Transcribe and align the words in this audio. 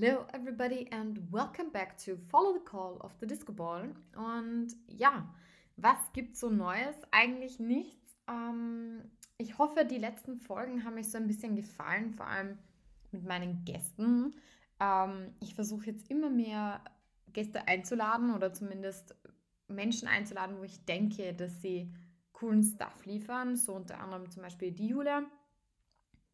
Hello 0.00 0.24
everybody 0.32 0.88
and 0.92 1.18
welcome 1.30 1.68
back 1.70 1.98
to 1.98 2.16
Follow 2.30 2.54
the 2.54 2.64
Call 2.64 2.96
of 3.02 3.12
the 3.20 3.26
Disco 3.26 3.52
Ball. 3.52 3.94
Und 4.16 4.68
ja, 4.86 5.28
was 5.76 5.98
gibt's 6.14 6.40
so 6.40 6.48
Neues? 6.48 6.96
Eigentlich 7.10 7.58
nichts. 7.58 8.16
Ähm, 8.26 9.02
ich 9.36 9.58
hoffe, 9.58 9.84
die 9.84 9.98
letzten 9.98 10.36
Folgen 10.36 10.84
haben 10.84 10.94
mich 10.94 11.10
so 11.10 11.18
ein 11.18 11.26
bisschen 11.26 11.54
gefallen, 11.54 12.14
vor 12.14 12.26
allem 12.26 12.56
mit 13.12 13.26
meinen 13.26 13.62
Gästen. 13.66 14.34
Ähm, 14.80 15.34
ich 15.40 15.54
versuche 15.54 15.90
jetzt 15.90 16.10
immer 16.10 16.30
mehr 16.30 16.82
Gäste 17.34 17.68
einzuladen 17.68 18.34
oder 18.34 18.54
zumindest 18.54 19.14
Menschen 19.68 20.08
einzuladen, 20.08 20.56
wo 20.58 20.62
ich 20.62 20.82
denke, 20.86 21.34
dass 21.34 21.60
sie 21.60 21.92
coolen 22.32 22.62
Stuff 22.62 23.04
liefern. 23.04 23.54
So 23.54 23.74
unter 23.74 24.00
anderem 24.00 24.30
zum 24.30 24.44
Beispiel 24.44 24.72
die 24.72 24.86
Julia, 24.86 25.26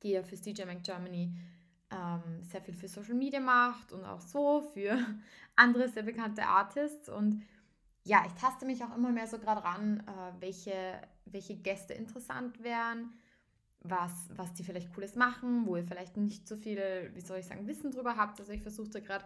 die 0.05 0.11
ja 0.11 0.23
für 0.23 0.37
DJ 0.37 0.67
Mac 0.67 0.85
Germany 0.85 1.35
ähm, 1.91 2.43
sehr 2.43 2.61
viel 2.61 2.75
für 2.75 2.89
Social 2.89 3.15
Media 3.15 3.41
macht 3.41 3.93
und 3.93 4.05
auch 4.05 4.21
so 4.21 4.63
für 4.75 4.99
andere 5.57 5.89
sehr 5.89 6.03
bekannte 6.03 6.47
Artists. 6.47 7.09
Und 7.09 7.45
ja, 8.05 8.25
ich 8.27 8.33
taste 8.33 8.67
mich 8.67 8.83
auch 8.85 8.97
immer 8.97 9.11
mehr 9.11 9.27
so 9.27 9.39
gerade 9.39 9.65
ran, 9.65 10.01
äh, 10.01 10.41
welche, 10.41 11.01
welche 11.25 11.57
Gäste 11.57 11.95
interessant 11.95 12.63
wären, 12.63 13.13
was, 13.81 14.29
was 14.35 14.53
die 14.55 14.65
vielleicht 14.65 14.93
Cooles 14.95 15.15
machen, 15.15 15.67
wo 15.67 15.77
ihr 15.77 15.85
vielleicht 15.85 16.17
nicht 16.17 16.49
so 16.49 16.57
viel, 16.57 17.11
wie 17.15 17.21
soll 17.21 17.39
ich 17.39 17.47
sagen, 17.47 17.67
Wissen 17.67 17.91
drüber 17.91 18.17
habt. 18.17 18.41
Also 18.41 18.53
ich 18.53 18.63
versuche 18.63 19.01
gerade 19.01 19.25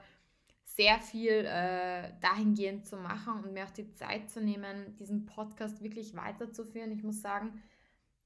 sehr 0.64 0.98
viel 1.00 1.45
äh, 1.47 2.12
dahingehend 2.20 2.86
zu 2.86 2.97
machen 2.97 3.45
und 3.45 3.52
mir 3.52 3.64
auch 3.64 3.70
die 3.70 3.92
Zeit 3.92 4.30
zu 4.30 4.41
nehmen, 4.41 4.95
diesen 4.97 5.27
Podcast 5.27 5.83
wirklich 5.83 6.14
weiterzuführen. 6.14 6.92
Ich 6.92 7.02
muss 7.02 7.20
sagen, 7.20 7.62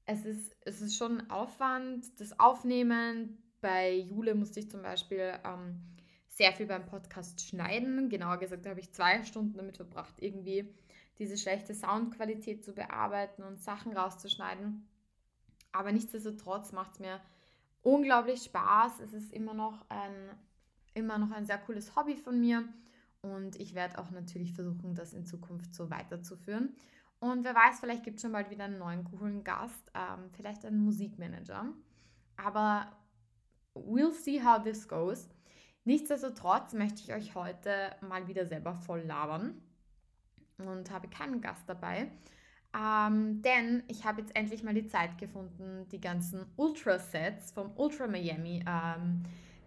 es 0.05 0.25
ist, 0.25 0.55
es 0.61 0.81
ist 0.81 0.95
schon 0.95 1.29
Aufwand, 1.29 2.19
das 2.19 2.39
Aufnehmen, 2.39 3.44
bei 3.65 3.95
Jule 3.95 4.35
musste 4.35 4.59
ich 4.59 4.69
zum 4.69 4.83
Beispiel 4.83 5.33
ähm, 5.43 5.81
sehr 6.27 6.53
viel 6.53 6.67
beim 6.67 6.85
Podcast 6.85 7.41
schneiden. 7.41 8.09
Genauer 8.09 8.37
gesagt, 8.37 8.63
da 8.63 8.69
habe 8.69 8.79
ich 8.79 8.91
zwei 8.91 9.23
Stunden 9.23 9.57
damit 9.57 9.77
verbracht, 9.77 10.13
irgendwie 10.19 10.71
diese 11.17 11.35
schlechte 11.35 11.73
Soundqualität 11.73 12.63
zu 12.63 12.73
bearbeiten 12.73 13.41
und 13.41 13.63
Sachen 13.63 13.97
rauszuschneiden. 13.97 14.87
Aber 15.71 15.91
nichtsdestotrotz 15.91 16.73
macht 16.73 16.93
es 16.93 16.99
mir 16.99 17.19
unglaublich 17.81 18.43
Spaß. 18.43 18.99
Es 18.99 19.13
ist 19.13 19.33
immer 19.33 19.55
noch 19.55 19.83
ein, 19.89 20.13
immer 20.93 21.17
noch 21.17 21.31
ein 21.31 21.47
sehr 21.47 21.57
cooles 21.57 21.95
Hobby 21.95 22.17
von 22.17 22.39
mir. 22.39 22.67
Und 23.23 23.59
ich 23.59 23.73
werde 23.73 23.97
auch 23.97 24.11
natürlich 24.11 24.53
versuchen, 24.53 24.93
das 24.93 25.13
in 25.13 25.25
Zukunft 25.25 25.73
so 25.73 25.89
weiterzuführen. 25.89 26.75
Und 27.19 27.43
wer 27.43 27.55
weiß, 27.55 27.79
vielleicht 27.79 28.03
gibt 28.03 28.17
es 28.17 28.21
schon 28.21 28.31
bald 28.31 28.51
wieder 28.51 28.65
einen 28.65 28.77
neuen 28.77 29.05
coolen 29.05 29.43
Gast, 29.43 29.91
ähm, 29.95 30.29
vielleicht 30.33 30.65
einen 30.65 30.85
Musikmanager. 30.85 31.73
Aber 32.37 32.91
we'll 33.75 34.13
see 34.13 34.41
how 34.43 34.61
this 34.61 34.87
goes. 34.87 35.27
Nichtsdestotrotz 35.83 36.73
möchte 36.73 37.01
ich 37.01 37.13
euch 37.13 37.35
heute 37.35 37.95
mal 38.01 38.27
wieder 38.27 38.45
selber 38.47 38.73
voll 38.73 39.01
labern 39.01 39.61
und 40.57 40.89
habe 40.89 41.07
keinen 41.07 41.41
Gast 41.41 41.67
dabei. 41.67 42.09
Ähm, 42.75 43.41
denn 43.41 43.83
ich 43.87 44.03
habe 44.03 44.21
jetzt 44.21 44.35
endlich 44.35 44.63
mal 44.63 44.73
die 44.73 44.87
Zeit 44.87 45.17
gefunden, 45.17 45.87
die 45.91 46.01
ganzen 46.01 46.45
Ultra-Sets 46.57 47.51
vom 47.51 47.71
Ultra 47.77 48.07
Miami 48.07 48.65
ähm, 48.67 49.23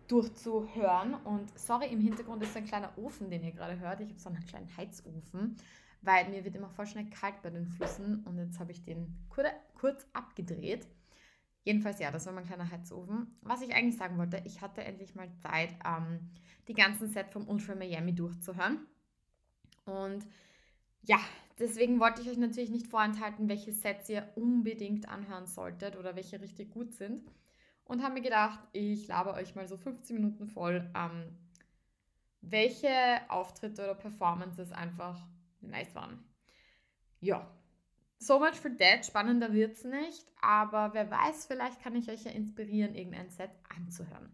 durchzuhören. 0.08 1.14
Und 1.14 1.56
sorry, 1.58 1.86
im 1.86 2.00
Hintergrund 2.00 2.42
ist 2.42 2.56
ein 2.56 2.66
kleiner 2.66 2.96
Ofen, 2.98 3.30
den 3.30 3.44
ihr 3.44 3.52
gerade 3.52 3.78
hört. 3.78 4.00
Ich 4.00 4.10
habe 4.10 4.18
so 4.18 4.28
einen 4.28 4.44
kleinen 4.44 4.76
Heizofen, 4.76 5.56
weil 6.02 6.28
mir 6.28 6.44
wird 6.44 6.56
immer 6.56 6.68
voll 6.68 6.86
schnell 6.86 7.08
kalt 7.08 7.40
bei 7.42 7.50
den 7.50 7.66
Füßen. 7.66 8.24
Und 8.24 8.38
jetzt 8.38 8.58
habe 8.58 8.72
ich 8.72 8.84
den 8.84 9.16
kurz 9.28 10.06
abgedreht. 10.12 10.86
Jedenfalls, 11.68 11.98
ja, 11.98 12.10
das 12.10 12.24
war 12.24 12.32
mein 12.32 12.46
kleiner 12.46 12.70
Heizofen. 12.70 13.26
Was 13.42 13.60
ich 13.60 13.74
eigentlich 13.74 13.98
sagen 13.98 14.16
wollte, 14.16 14.40
ich 14.46 14.62
hatte 14.62 14.82
endlich 14.82 15.14
mal 15.14 15.30
Zeit, 15.42 15.68
ähm, 15.84 16.30
die 16.66 16.72
ganzen 16.72 17.10
Set 17.10 17.28
vom 17.28 17.46
Ultra 17.46 17.74
Miami 17.74 18.14
durchzuhören. 18.14 18.86
Und 19.84 20.26
ja, 21.02 21.18
deswegen 21.58 22.00
wollte 22.00 22.22
ich 22.22 22.30
euch 22.30 22.38
natürlich 22.38 22.70
nicht 22.70 22.86
vorenthalten, 22.86 23.50
welche 23.50 23.74
Sets 23.74 24.08
ihr 24.08 24.26
unbedingt 24.34 25.10
anhören 25.10 25.44
solltet 25.44 25.96
oder 25.96 26.16
welche 26.16 26.40
richtig 26.40 26.70
gut 26.70 26.94
sind. 26.94 27.22
Und 27.84 28.02
habe 28.02 28.14
mir 28.14 28.22
gedacht, 28.22 28.60
ich 28.72 29.06
laber 29.06 29.34
euch 29.34 29.54
mal 29.54 29.68
so 29.68 29.76
15 29.76 30.16
Minuten 30.16 30.46
voll, 30.46 30.90
ähm, 30.96 31.36
welche 32.40 32.88
Auftritte 33.28 33.82
oder 33.82 33.94
Performances 33.94 34.72
einfach 34.72 35.20
nice 35.60 35.94
waren. 35.94 36.24
Ja, 37.20 37.46
so 38.18 38.38
much 38.38 38.54
for 38.54 38.70
that. 38.78 39.06
Spannender 39.06 39.52
wird 39.52 39.76
es 39.76 39.84
nicht, 39.84 40.26
aber 40.40 40.92
wer 40.92 41.10
weiß, 41.10 41.46
vielleicht 41.46 41.82
kann 41.82 41.96
ich 41.96 42.10
euch 42.10 42.24
ja 42.24 42.30
inspirieren, 42.30 42.94
irgendein 42.94 43.30
Set 43.30 43.50
anzuhören. 43.76 44.32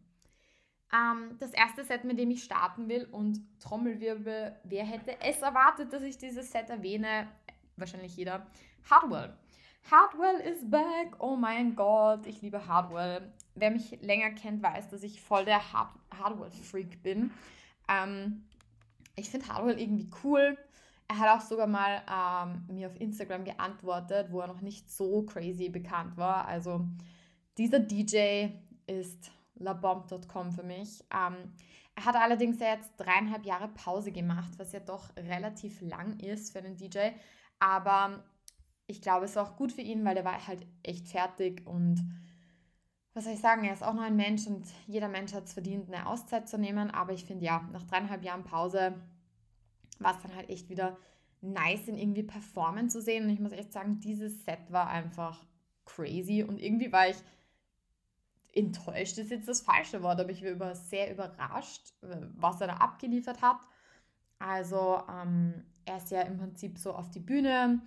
Ähm, 0.93 1.37
das 1.41 1.53
erste 1.53 1.85
Set, 1.85 2.05
mit 2.05 2.19
dem 2.19 2.31
ich 2.31 2.45
starten 2.45 2.89
will 2.89 3.07
und 3.11 3.41
Trommelwirbel, 3.61 4.57
wer 4.65 4.85
hätte 4.85 5.21
es 5.21 5.39
erwartet, 5.43 5.93
dass 5.93 6.03
ich 6.03 6.19
dieses 6.19 6.51
Set 6.51 6.71
erwähne? 6.71 7.29
Wahrscheinlich 7.77 8.17
jeder. 8.17 8.47
Hardwell. 8.89 9.35
Hardwell 9.91 10.41
is 10.41 10.71
back. 10.71 11.17
Oh 11.19 11.37
mein 11.37 11.75
Gott, 11.75 12.27
ich 12.27 12.41
liebe 12.43 12.67
Hardwell. 12.67 13.33
Wer 13.55 13.71
mich 13.71 14.01
länger 14.01 14.31
kennt, 14.31 14.63
weiß, 14.63 14.89
dass 14.89 15.03
ich 15.03 15.21
voll 15.21 15.45
der 15.45 15.73
Hard 15.73 15.91
Hardwell-Freak 16.19 17.03
bin. 17.03 17.33
Ähm, 17.89 18.45
ich 19.17 19.31
finde 19.31 19.49
Hardwell 19.49 19.81
irgendwie 19.81 20.11
cool. 20.23 20.57
Er 21.15 21.21
hat 21.21 21.39
auch 21.39 21.47
sogar 21.47 21.69
mal 21.69 22.03
ähm, 22.11 22.75
mir 22.75 22.89
auf 22.89 23.01
Instagram 23.01 23.45
geantwortet, 23.45 24.33
wo 24.33 24.41
er 24.41 24.49
noch 24.49 24.63
nicht 24.63 24.91
so 24.91 25.23
crazy 25.23 25.69
bekannt 25.69 26.17
war. 26.17 26.49
Also 26.49 26.85
dieser 27.57 27.79
DJ 27.79 28.49
ist 28.89 29.31
labomb.com 29.55 30.51
für 30.51 30.65
mich. 30.65 31.05
Ähm, 31.15 31.53
er 31.95 32.05
hat 32.05 32.17
allerdings 32.17 32.59
jetzt 32.59 32.91
dreieinhalb 32.97 33.47
Jahre 33.47 33.69
Pause 33.69 34.11
gemacht, 34.11 34.55
was 34.59 34.73
ja 34.73 34.81
doch 34.81 35.17
relativ 35.17 35.81
lang 35.83 36.19
ist 36.19 36.51
für 36.51 36.59
einen 36.59 36.77
DJ. 36.77 37.11
Aber 37.61 38.25
ich 38.89 39.01
glaube, 39.01 39.27
es 39.27 39.37
war 39.37 39.45
auch 39.45 39.57
gut 39.57 39.71
für 39.71 39.83
ihn, 39.83 40.05
weil 40.05 40.17
er 40.17 40.25
war 40.25 40.45
halt 40.45 40.67
echt 40.83 41.07
fertig 41.07 41.65
und 41.65 42.05
was 43.13 43.23
soll 43.23 43.35
ich 43.35 43.41
sagen, 43.41 43.63
er 43.63 43.73
ist 43.73 43.85
auch 43.85 43.95
noch 43.95 44.03
ein 44.03 44.17
Mensch 44.17 44.49
und 44.49 44.67
jeder 44.89 45.07
Mensch 45.07 45.33
hat 45.33 45.45
es 45.45 45.53
verdient, 45.53 45.87
eine 45.87 46.09
Auszeit 46.09 46.49
zu 46.49 46.59
nehmen. 46.59 46.91
Aber 46.91 47.13
ich 47.13 47.25
finde 47.25 47.45
ja, 47.45 47.69
nach 47.73 47.85
dreieinhalb 47.85 48.25
Jahren 48.25 48.43
Pause 48.43 49.01
war 50.01 50.17
es 50.17 50.23
dann 50.23 50.35
halt 50.35 50.49
echt 50.51 50.69
wieder 50.69 50.97
nice, 51.41 51.89
ihn 51.89 51.99
irgendwie 51.99 52.23
performen 52.23 52.89
zu 52.89 53.01
sehen. 53.01 53.25
Und 53.25 53.31
ich 53.31 53.41
muss 53.41 53.53
echt 53.53 53.73
sagen, 53.73 54.01
dieses 54.01 54.45
Set 54.45 54.71
war 54.71 54.89
einfach 54.89 55.45
crazy 55.85 56.43
und 56.43 56.59
irgendwie 56.59 56.93
war 56.93 57.09
ich 57.09 57.17
enttäuscht, 58.53 59.19
ist 59.19 59.31
jetzt 59.31 59.49
das 59.49 59.61
falsche 59.61 60.03
Wort, 60.03 60.21
aber 60.21 60.31
ich 60.31 60.43
war 60.59 60.75
sehr 60.75 61.11
überrascht, 61.11 61.93
was 62.01 62.61
er 62.61 62.69
da 62.69 62.75
abgeliefert 62.75 63.43
hat. 63.43 63.59
Also 64.39 65.03
ähm, 65.11 65.65
er 65.85 65.97
ist 65.97 66.11
ja 66.11 66.23
im 66.23 66.39
Prinzip 66.39 66.79
so 66.79 66.93
auf 66.93 67.11
die 67.11 67.21
Bühne. 67.21 67.81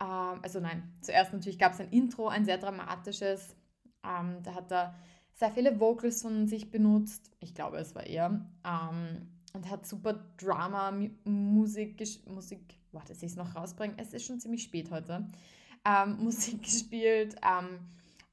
Ähm, 0.00 0.40
also 0.42 0.60
nein, 0.60 0.92
zuerst 1.00 1.32
natürlich 1.32 1.58
gab 1.58 1.72
es 1.72 1.80
ein 1.80 1.90
Intro, 1.90 2.28
ein 2.28 2.44
sehr 2.44 2.58
dramatisches. 2.58 3.56
Ähm, 4.04 4.42
da 4.42 4.54
hat 4.54 4.70
er 4.70 4.94
sehr 5.34 5.50
viele 5.50 5.80
Vocals 5.80 6.22
von 6.22 6.46
sich 6.46 6.70
benutzt. 6.70 7.30
Ich 7.40 7.54
glaube, 7.54 7.78
es 7.78 7.94
war 7.94 8.06
er. 8.06 8.46
Ähm, 8.64 9.33
und 9.54 9.70
hat 9.70 9.86
super 9.86 10.24
Drama, 10.36 10.92
Musik, 11.24 12.02
Musik, 12.26 12.78
warte, 12.92 13.12
dass 13.12 13.22
ich 13.22 13.30
es 13.30 13.36
noch 13.36 13.54
rausbringe. 13.54 13.94
Es 13.96 14.12
ist 14.12 14.26
schon 14.26 14.40
ziemlich 14.40 14.64
spät 14.64 14.90
heute. 14.90 15.26
Ähm, 15.84 16.18
Musik 16.22 16.62
gespielt, 16.62 17.36
ähm, 17.42 17.78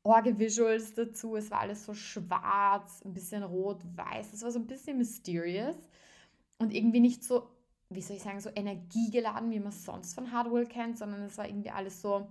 Orge-Visuals 0.04 0.96
dazu. 0.96 1.36
Es 1.36 1.52
war 1.52 1.60
alles 1.60 1.86
so 1.86 1.94
schwarz, 1.94 3.02
ein 3.06 3.14
bisschen 3.14 3.44
rot-weiß. 3.44 4.34
Es 4.34 4.42
war 4.42 4.52
so 4.52 4.60
ein 4.60 4.68
bisschen 4.68 4.98
mysterious 4.98 5.78
und 6.58 6.74
irgendwie 6.74 7.00
nicht 7.00 7.24
so, 7.24 7.48
wie 7.90 8.02
soll 8.02 8.18
ich 8.18 8.24
sagen, 8.24 8.40
so 8.40 8.50
energiegeladen, 8.56 9.52
wie 9.52 9.60
man 9.60 9.70
es 9.70 9.86
sonst 9.86 10.16
von 10.16 10.32
Hardwell 10.32 10.66
kennt, 10.66 10.98
sondern 10.98 11.22
es 11.22 11.38
war 11.38 11.48
irgendwie 11.48 11.70
alles 11.70 12.02
so, 12.02 12.28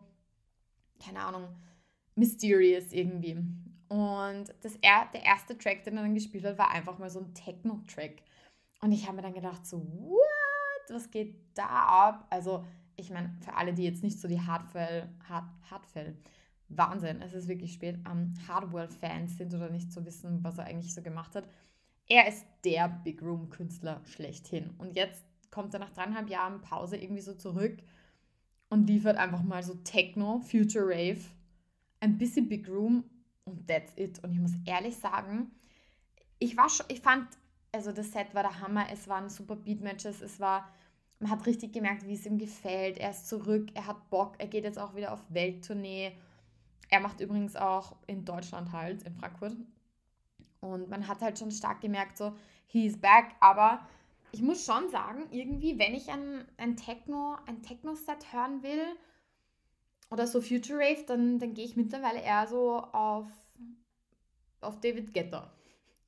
keine 1.04 1.20
Ahnung, 1.20 1.48
mysterious 2.16 2.92
irgendwie. 2.92 3.37
Und 3.88 4.54
das, 4.62 4.78
der 4.81 5.22
erste 5.25 5.56
Track, 5.56 5.84
den 5.84 5.96
er 5.96 6.02
dann 6.02 6.14
gespielt 6.14 6.44
hat, 6.44 6.58
war 6.58 6.70
einfach 6.70 6.98
mal 6.98 7.10
so 7.10 7.20
ein 7.20 7.34
Techno-Track. 7.34 8.22
Und 8.80 8.92
ich 8.92 9.06
habe 9.06 9.16
mir 9.16 9.22
dann 9.22 9.34
gedacht, 9.34 9.66
so, 9.66 9.78
what? 9.78 10.20
Was 10.88 11.10
geht 11.10 11.36
da 11.54 11.66
ab? 11.66 12.26
Also, 12.30 12.64
ich 12.96 13.10
meine, 13.10 13.36
für 13.40 13.54
alle, 13.54 13.72
die 13.72 13.84
jetzt 13.84 14.02
nicht 14.02 14.18
so 14.18 14.28
die 14.28 14.40
Hardfell, 14.40 15.08
Hard, 15.28 15.44
Hardfell, 15.70 16.16
Wahnsinn, 16.68 17.20
es 17.22 17.32
ist 17.32 17.48
wirklich 17.48 17.72
spät, 17.72 17.98
ähm, 18.10 18.34
Hardwell-Fans 18.48 19.36
sind 19.36 19.54
oder 19.54 19.70
nicht 19.70 19.92
so 19.92 20.04
wissen, 20.04 20.42
was 20.42 20.58
er 20.58 20.64
eigentlich 20.64 20.94
so 20.94 21.02
gemacht 21.02 21.34
hat. 21.34 21.48
Er 22.08 22.26
ist 22.26 22.44
der 22.64 22.88
Big 22.88 23.22
Room-Künstler 23.22 24.00
schlechthin. 24.04 24.70
Und 24.78 24.96
jetzt 24.96 25.24
kommt 25.50 25.74
er 25.74 25.80
nach 25.80 25.90
dreieinhalb 25.90 26.28
Jahren 26.28 26.60
Pause 26.60 26.96
irgendwie 26.96 27.22
so 27.22 27.34
zurück 27.34 27.78
und 28.68 28.86
liefert 28.86 29.16
einfach 29.16 29.42
mal 29.42 29.62
so 29.62 29.74
Techno, 29.74 30.40
Future 30.40 30.86
Rave, 30.86 31.20
ein 32.00 32.18
bisschen 32.18 32.48
Big 32.48 32.68
Room 32.68 33.04
und 33.44 33.66
that's 33.68 33.92
it. 33.96 34.22
Und 34.24 34.32
ich 34.32 34.38
muss 34.38 34.52
ehrlich 34.64 34.96
sagen, 34.96 35.50
ich 36.38 36.56
war 36.56 36.68
schon, 36.68 36.86
ich 36.88 37.00
fand 37.00 37.28
also 37.72 37.93
das 37.93 38.12
Set 38.12 38.34
war 38.34 38.43
der 38.43 38.61
Hammer, 38.61 38.87
es 38.93 39.08
waren 39.08 39.28
super 39.28 39.56
Beat-Matches, 39.56 40.22
es 40.22 40.40
war, 40.40 40.69
man 41.19 41.31
hat 41.31 41.46
richtig 41.46 41.72
gemerkt, 41.72 42.06
wie 42.06 42.14
es 42.14 42.26
ihm 42.26 42.38
gefällt. 42.38 42.99
Er 42.99 43.11
ist 43.11 43.28
zurück, 43.28 43.69
er 43.75 43.87
hat 43.87 44.11
Bock, 44.11 44.34
er 44.38 44.46
geht 44.46 44.64
jetzt 44.64 44.78
auch 44.78 44.94
wieder 44.94 45.12
auf 45.12 45.20
Welttournee. 45.28 46.12
Er 46.88 47.00
macht 47.00 47.20
übrigens 47.20 47.56
auch 47.56 47.94
in 48.06 48.25
Deutschland 48.25 48.72
halt, 48.72 49.02
in 49.05 49.14
Frankfurt. 49.14 49.56
Und 50.61 50.88
man 50.90 51.06
hat 51.06 51.20
halt 51.20 51.38
schon 51.38 51.50
stark 51.50 51.81
gemerkt, 51.81 52.19
so, 52.19 52.34
he's 52.67 53.00
back. 53.00 53.37
Aber 53.40 53.87
ich 54.32 54.43
muss 54.43 54.64
schon 54.64 54.88
sagen, 54.90 55.28
irgendwie, 55.31 55.78
wenn 55.78 55.94
ich 55.94 56.08
ein, 56.11 56.44
ein 56.56 56.76
Techno, 56.76 57.37
ein 57.46 57.62
Techno-Set 57.62 58.32
hören 58.32 58.62
will 58.62 58.84
oder 60.11 60.26
so 60.26 60.40
Future 60.40 60.78
Rave, 60.78 61.05
dann, 61.06 61.38
dann 61.38 61.55
gehe 61.55 61.64
ich 61.64 61.76
mittlerweile 61.76 62.20
eher 62.20 62.46
so 62.46 62.78
auf, 62.78 63.28
auf 64.61 64.81
David 64.81 65.14
Getter 65.14 65.52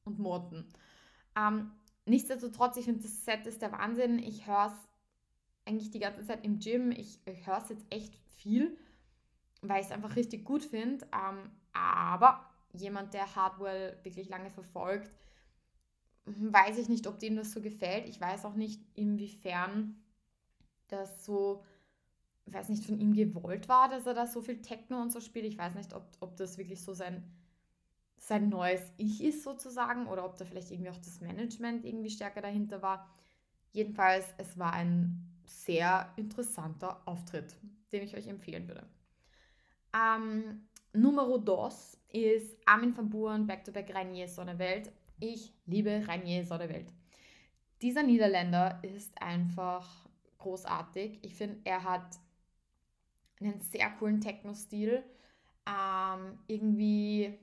und 0.04 0.18
Morton. 0.18 0.66
Ähm, 1.36 1.72
nichtsdestotrotz, 2.06 2.76
ich 2.76 2.84
finde, 2.84 3.02
das 3.02 3.24
Set 3.24 3.46
ist 3.46 3.62
der 3.62 3.72
Wahnsinn. 3.72 4.18
Ich 4.18 4.46
höre 4.46 4.66
es 4.66 4.88
eigentlich 5.64 5.90
die 5.90 6.00
ganze 6.00 6.24
Zeit 6.24 6.44
im 6.44 6.58
Gym. 6.58 6.90
Ich, 6.90 7.20
ich 7.26 7.46
höre 7.46 7.58
es 7.58 7.68
jetzt 7.68 7.86
echt 7.90 8.14
viel, 8.36 8.76
weil 9.60 9.80
ich 9.80 9.86
es 9.86 9.92
einfach 9.92 10.16
richtig 10.16 10.44
gut 10.44 10.64
finde. 10.64 11.06
Ähm, 11.12 11.50
aber 11.72 12.48
jemand, 12.72 13.14
der 13.14 13.34
Hardwell 13.34 13.98
wirklich 14.02 14.28
lange 14.28 14.50
verfolgt, 14.50 15.10
weiß 16.24 16.78
ich 16.78 16.88
nicht, 16.88 17.06
ob 17.06 17.18
dem 17.18 17.36
das 17.36 17.52
so 17.52 17.60
gefällt. 17.60 18.08
Ich 18.08 18.20
weiß 18.20 18.44
auch 18.44 18.54
nicht, 18.54 18.80
inwiefern 18.94 19.96
das 20.88 21.24
so, 21.24 21.64
weiß 22.46 22.68
nicht, 22.68 22.84
von 22.84 22.98
ihm 23.00 23.14
gewollt 23.14 23.68
war, 23.68 23.88
dass 23.88 24.06
er 24.06 24.14
da 24.14 24.26
so 24.26 24.40
viel 24.40 24.62
Techno 24.62 25.00
und 25.00 25.10
so 25.10 25.20
spielt. 25.20 25.46
Ich 25.46 25.58
weiß 25.58 25.74
nicht, 25.74 25.94
ob, 25.94 26.04
ob 26.20 26.36
das 26.36 26.58
wirklich 26.58 26.82
so 26.82 26.94
sein, 26.94 27.24
sein 28.22 28.48
neues 28.48 28.80
Ich 28.98 29.20
ist 29.22 29.42
sozusagen 29.42 30.06
oder 30.06 30.24
ob 30.24 30.36
da 30.36 30.44
vielleicht 30.44 30.70
irgendwie 30.70 30.90
auch 30.90 30.98
das 30.98 31.20
Management 31.20 31.84
irgendwie 31.84 32.08
stärker 32.08 32.40
dahinter 32.40 32.80
war. 32.80 33.10
Jedenfalls, 33.72 34.24
es 34.38 34.56
war 34.56 34.72
ein 34.74 35.28
sehr 35.44 36.08
interessanter 36.14 37.02
Auftritt, 37.04 37.56
den 37.90 38.04
ich 38.04 38.16
euch 38.16 38.28
empfehlen 38.28 38.68
würde. 38.68 38.86
Ähm, 39.92 40.68
Numero 40.92 41.36
dos 41.36 41.98
ist 42.10 42.56
Armin 42.64 42.96
van 42.96 43.10
Buuren, 43.10 43.48
Back-to-Back 43.48 43.92
Rainier 43.92 44.28
Sonnewelt. 44.28 44.92
Ich 45.18 45.52
liebe 45.66 46.06
Rainier 46.06 46.44
Sonnewelt. 46.44 46.92
Dieser 47.80 48.04
Niederländer 48.04 48.78
ist 48.82 49.20
einfach 49.20 50.06
großartig. 50.38 51.18
Ich 51.22 51.34
finde, 51.34 51.58
er 51.64 51.82
hat 51.82 52.20
einen 53.40 53.60
sehr 53.62 53.90
coolen 53.98 54.20
Techno-Stil. 54.20 55.02
Ähm, 55.66 56.38
irgendwie, 56.46 57.36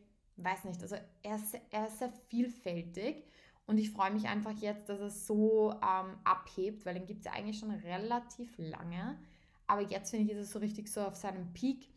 weiß 0.43 0.65
nicht, 0.65 0.81
also 0.81 0.95
er 1.23 1.35
ist, 1.35 1.57
er 1.69 1.87
ist 1.87 1.99
sehr 1.99 2.11
vielfältig 2.29 3.23
und 3.69 3.77
ich 3.77 3.91
freue 3.91 4.11
mich 4.11 4.27
einfach 4.27 4.53
jetzt, 4.61 4.89
dass 4.89 4.99
es 4.99 5.27
so 5.27 5.73
ähm, 5.73 6.17
abhebt, 6.23 6.85
weil 6.87 6.95
den 6.95 7.05
gibt 7.05 7.19
es 7.19 7.25
ja 7.25 7.33
eigentlich 7.33 7.59
schon 7.59 7.69
relativ 7.69 8.51
lange. 8.57 9.19
Aber 9.67 9.81
jetzt 9.81 10.09
finde 10.09 10.25
ich, 10.25 10.31
ist 10.31 10.47
es 10.47 10.51
so 10.51 10.57
richtig 10.57 10.91
so 10.91 11.01
auf 11.01 11.15
seinem 11.15 11.53
Peak. 11.53 11.87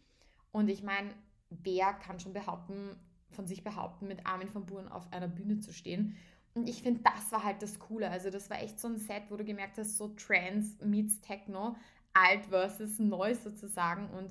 Und 0.50 0.68
ich 0.68 0.82
meine, 0.82 1.14
wer 1.48 1.94
kann 1.94 2.20
schon 2.20 2.34
behaupten, 2.34 2.94
von 3.30 3.46
sich 3.46 3.64
behaupten, 3.64 4.06
mit 4.06 4.26
Armin 4.26 4.48
von 4.48 4.66
Buren 4.66 4.88
auf 4.88 5.10
einer 5.14 5.28
Bühne 5.28 5.60
zu 5.60 5.72
stehen? 5.72 6.14
Und 6.52 6.68
ich 6.68 6.82
finde, 6.82 7.00
das 7.02 7.32
war 7.32 7.42
halt 7.42 7.62
das 7.62 7.78
Coole. 7.78 8.10
Also, 8.10 8.28
das 8.28 8.50
war 8.50 8.60
echt 8.60 8.78
so 8.78 8.88
ein 8.88 8.98
Set, 8.98 9.22
wo 9.30 9.36
du 9.36 9.44
gemerkt 9.44 9.78
hast, 9.78 9.96
so 9.96 10.08
Trance 10.08 10.76
meets 10.84 11.22
Techno, 11.22 11.76
alt 12.12 12.44
versus 12.50 12.98
neu 12.98 13.34
sozusagen. 13.34 14.10
Und 14.10 14.30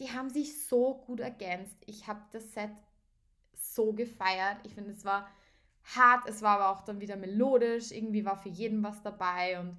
die 0.00 0.10
haben 0.10 0.30
sich 0.30 0.66
so 0.66 0.94
gut 1.06 1.20
ergänzt. 1.20 1.76
Ich 1.84 2.06
habe 2.06 2.22
das 2.32 2.54
Set 2.54 2.70
so 3.78 3.92
gefeiert. 3.92 4.56
Ich 4.64 4.74
finde, 4.74 4.90
es 4.90 5.04
war 5.04 5.28
hart, 5.84 6.28
es 6.28 6.42
war 6.42 6.58
aber 6.58 6.70
auch 6.70 6.84
dann 6.84 7.00
wieder 7.00 7.16
melodisch, 7.16 7.92
irgendwie 7.92 8.24
war 8.24 8.36
für 8.36 8.48
jeden 8.48 8.82
was 8.82 9.00
dabei 9.02 9.60
und 9.60 9.76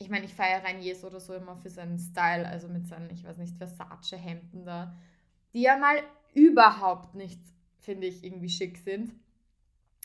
ich 0.00 0.10
meine, 0.10 0.26
ich 0.26 0.34
feiere 0.34 0.62
Reiniers 0.62 1.02
oder 1.02 1.18
so 1.18 1.32
immer 1.34 1.56
für 1.56 1.70
seinen 1.70 1.98
Style, 1.98 2.46
also 2.46 2.68
mit 2.68 2.86
seinen, 2.86 3.10
ich 3.10 3.24
weiß 3.24 3.38
nicht, 3.38 3.56
Versace-Hemden 3.56 4.64
da, 4.64 4.94
die 5.54 5.62
ja 5.62 5.78
mal 5.78 5.96
überhaupt 6.34 7.14
nicht, 7.14 7.40
finde 7.80 8.06
ich, 8.06 8.22
irgendwie 8.22 8.50
schick 8.50 8.76
sind. 8.76 9.12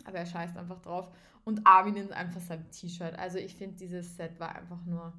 Aber 0.06 0.18
er 0.18 0.26
scheißt 0.26 0.58
einfach 0.58 0.82
drauf. 0.82 1.12
Und 1.44 1.68
Armin 1.68 1.98
ist 1.98 2.12
einfach 2.12 2.42
sein 2.42 2.66
T-Shirt. 2.72 3.20
Also 3.20 3.38
ich 3.38 3.56
finde, 3.56 3.76
dieses 3.76 4.16
Set 4.16 4.40
war 4.40 4.56
einfach 4.56 4.84
nur 4.86 5.14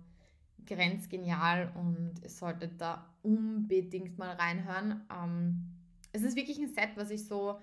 grenzgenial 0.66 1.70
und 1.76 2.14
ihr 2.22 2.30
solltet 2.30 2.80
da 2.80 3.14
unbedingt 3.22 4.18
mal 4.18 4.34
reinhören. 4.34 5.06
Ähm, 5.12 5.74
es 6.10 6.22
ist 6.22 6.34
wirklich 6.34 6.58
ein 6.58 6.74
Set, 6.74 6.96
was 6.96 7.10
ich 7.10 7.28
so 7.28 7.60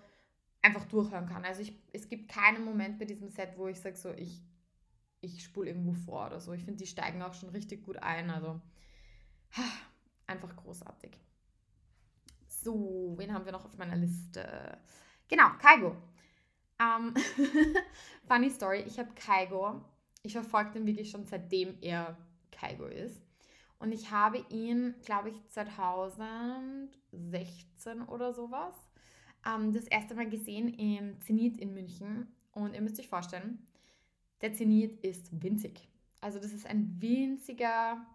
einfach 0.61 0.85
durchhören 0.85 1.27
kann. 1.27 1.45
Also 1.45 1.61
ich, 1.61 1.73
es 1.91 2.07
gibt 2.07 2.31
keinen 2.31 2.63
Moment 2.63 2.99
bei 2.99 3.05
diesem 3.05 3.29
Set, 3.29 3.57
wo 3.57 3.67
ich 3.67 3.79
sage, 3.79 3.95
so 3.95 4.11
ich, 4.11 4.41
ich 5.21 5.43
spule 5.43 5.69
irgendwo 5.69 5.93
vor 5.93 6.27
oder 6.27 6.39
so. 6.39 6.53
Ich 6.53 6.63
finde, 6.63 6.83
die 6.83 6.87
steigen 6.87 7.21
auch 7.21 7.33
schon 7.33 7.49
richtig 7.49 7.83
gut 7.83 7.97
ein. 7.97 8.29
Also 8.29 8.61
einfach 10.27 10.55
großartig. 10.55 11.17
So, 12.47 13.15
wen 13.17 13.33
haben 13.33 13.45
wir 13.45 13.51
noch 13.51 13.65
auf 13.65 13.77
meiner 13.77 13.95
Liste? 13.95 14.77
Genau, 15.27 15.49
Kaigo. 15.59 15.95
Ähm, 16.79 17.13
funny 18.27 18.49
Story, 18.49 18.81
ich 18.81 18.99
habe 18.99 19.13
Kaigo, 19.13 19.81
ich 20.23 20.33
verfolge 20.33 20.71
den 20.71 20.85
wirklich 20.85 21.09
schon 21.09 21.25
seitdem 21.25 21.77
er 21.81 22.17
Kaigo 22.51 22.85
ist. 22.85 23.21
Und 23.79 23.91
ich 23.91 24.11
habe 24.11 24.45
ihn, 24.49 24.95
glaube 25.03 25.29
ich, 25.29 25.49
2016 25.49 28.03
oder 28.03 28.33
sowas 28.33 28.75
ähm, 29.45 29.73
das 29.73 29.85
erste 29.85 30.15
Mal 30.15 30.29
gesehen 30.29 30.73
im 30.73 31.19
Zenit 31.21 31.57
in 31.57 31.73
München. 31.73 32.27
Und 32.51 32.73
ihr 32.73 32.81
müsst 32.81 32.99
euch 32.99 33.07
vorstellen, 33.07 33.59
der 34.41 34.53
Zenit 34.53 34.99
ist 35.03 35.41
winzig. 35.41 35.87
Also 36.19 36.39
das 36.39 36.51
ist 36.51 36.65
ein 36.65 37.01
winziger, 37.01 38.05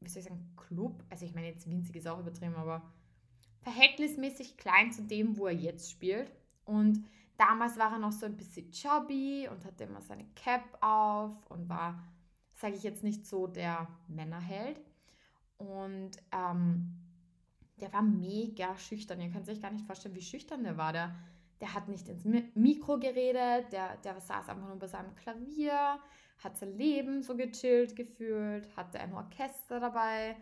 wie 0.00 0.08
soll 0.08 0.20
ich 0.20 0.28
sagen, 0.28 0.56
Club. 0.56 1.04
Also 1.10 1.24
ich 1.24 1.34
meine, 1.34 1.48
jetzt 1.48 1.68
winzig 1.70 1.96
ist 1.96 2.08
auch 2.08 2.18
übertrieben, 2.18 2.56
aber 2.56 2.82
verhältnismäßig 3.62 4.56
klein 4.56 4.92
zu 4.92 5.02
dem, 5.02 5.36
wo 5.36 5.46
er 5.46 5.54
jetzt 5.54 5.90
spielt. 5.90 6.30
Und 6.64 7.04
damals 7.36 7.78
war 7.78 7.92
er 7.92 7.98
noch 7.98 8.12
so 8.12 8.26
ein 8.26 8.36
bisschen 8.36 8.70
chubby 8.70 9.48
und 9.50 9.64
hatte 9.64 9.84
immer 9.84 10.00
seine 10.00 10.24
Cap 10.34 10.62
auf 10.80 11.32
und 11.48 11.68
war, 11.68 12.02
sage 12.54 12.74
ich 12.74 12.82
jetzt 12.82 13.04
nicht 13.04 13.26
so, 13.26 13.46
der 13.46 13.88
Männerheld. 14.08 14.80
Und 15.58 16.12
ähm, 16.32 17.05
der 17.80 17.92
war 17.92 18.02
mega 18.02 18.76
schüchtern. 18.76 19.20
Ihr 19.20 19.30
könnt 19.30 19.48
euch 19.48 19.60
gar 19.60 19.70
nicht 19.70 19.86
vorstellen, 19.86 20.14
wie 20.14 20.22
schüchtern 20.22 20.64
der 20.64 20.76
war. 20.76 20.92
Der, 20.92 21.14
der 21.60 21.74
hat 21.74 21.88
nicht 21.88 22.08
ins 22.08 22.24
Mikro 22.54 22.98
geredet, 22.98 23.72
der, 23.72 23.96
der 23.98 24.20
saß 24.20 24.48
einfach 24.48 24.66
nur 24.68 24.78
bei 24.78 24.86
seinem 24.86 25.14
Klavier, 25.14 25.98
hat 26.42 26.56
sein 26.56 26.76
Leben 26.76 27.22
so 27.22 27.36
gechillt 27.36 27.96
gefühlt, 27.96 28.74
hatte 28.76 29.00
ein 29.00 29.14
Orchester 29.14 29.80
dabei 29.80 30.36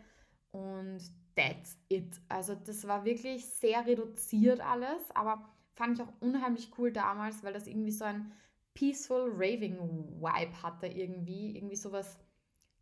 und 0.51 0.99
that's 1.35 1.77
it. 1.89 2.19
Also 2.29 2.55
das 2.55 2.87
war 2.87 3.05
wirklich 3.05 3.45
sehr 3.45 3.85
reduziert 3.85 4.61
alles, 4.61 5.03
aber 5.13 5.49
fand 5.73 5.99
ich 5.99 6.05
auch 6.05 6.13
unheimlich 6.21 6.71
cool 6.77 6.91
damals, 6.91 7.43
weil 7.43 7.53
das 7.53 7.67
irgendwie 7.67 7.91
so 7.91 8.05
ein 8.05 8.31
peaceful 8.73 9.31
raving 9.33 9.77
Vibe 10.19 10.63
hatte 10.63 10.87
irgendwie, 10.87 11.55
irgendwie 11.55 11.75
sowas 11.75 12.19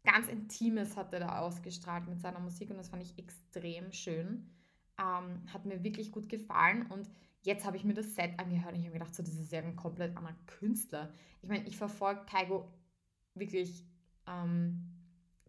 ganz 0.03 0.27
Intimes 0.27 0.97
hat 0.97 1.13
er 1.13 1.21
da 1.21 1.39
ausgestrahlt 1.39 2.07
mit 2.07 2.21
seiner 2.21 2.39
Musik 2.39 2.69
und 2.69 2.77
das 2.77 2.89
fand 2.89 3.03
ich 3.03 3.17
extrem 3.17 3.91
schön. 3.91 4.49
Ähm, 4.99 5.41
hat 5.51 5.65
mir 5.65 5.83
wirklich 5.83 6.11
gut 6.11 6.29
gefallen 6.29 6.85
und 6.87 7.09
jetzt 7.41 7.65
habe 7.65 7.77
ich 7.77 7.83
mir 7.83 7.93
das 7.93 8.15
Set 8.15 8.37
angehört 8.37 8.73
und 8.73 8.79
ich 8.79 8.85
habe 8.85 8.99
gedacht, 8.99 9.15
so, 9.15 9.23
das 9.23 9.33
ist 9.33 9.51
ja 9.51 9.59
ein 9.59 9.75
komplett 9.75 10.15
anderer 10.15 10.35
Künstler. 10.45 11.11
Ich 11.41 11.49
meine, 11.49 11.65
ich 11.67 11.77
verfolge 11.77 12.25
Kaigo 12.25 12.67
wirklich 13.33 13.85
ähm, 14.27 14.93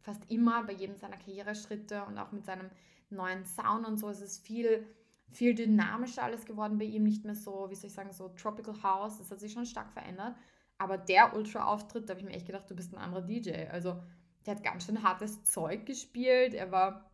fast 0.00 0.30
immer 0.30 0.64
bei 0.64 0.72
jedem 0.72 0.96
seiner 0.96 1.16
Karriereschritte 1.16 2.04
und 2.04 2.18
auch 2.18 2.32
mit 2.32 2.44
seinem 2.44 2.70
neuen 3.10 3.44
Sound 3.44 3.86
und 3.86 3.98
so. 3.98 4.08
Es 4.08 4.20
ist 4.20 4.44
viel, 4.46 4.86
viel 5.30 5.54
dynamischer 5.54 6.22
alles 6.22 6.44
geworden 6.44 6.78
bei 6.78 6.84
ihm, 6.84 7.04
nicht 7.04 7.24
mehr 7.24 7.34
so, 7.34 7.66
wie 7.70 7.74
soll 7.74 7.88
ich 7.88 7.94
sagen, 7.94 8.12
so 8.12 8.28
Tropical 8.28 8.82
House. 8.82 9.18
Das 9.18 9.30
hat 9.30 9.40
sich 9.40 9.52
schon 9.52 9.66
stark 9.66 9.92
verändert. 9.92 10.36
Aber 10.78 10.98
der 10.98 11.34
Ultra-Auftritt, 11.36 12.08
da 12.08 12.12
habe 12.12 12.20
ich 12.20 12.26
mir 12.26 12.34
echt 12.34 12.46
gedacht, 12.46 12.68
du 12.68 12.74
bist 12.74 12.92
ein 12.92 12.98
anderer 12.98 13.22
DJ. 13.22 13.66
Also 13.70 14.00
der 14.44 14.56
hat 14.56 14.64
ganz 14.64 14.86
schön 14.86 15.02
hartes 15.02 15.44
Zeug 15.44 15.86
gespielt. 15.86 16.54
Er 16.54 16.70
war, 16.70 17.10